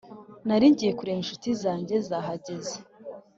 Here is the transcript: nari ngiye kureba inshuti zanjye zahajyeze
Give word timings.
nari 0.47 0.65
ngiye 0.71 0.91
kureba 0.97 1.19
inshuti 1.23 1.49
zanjye 1.61 1.95
zahajyeze 2.07 2.77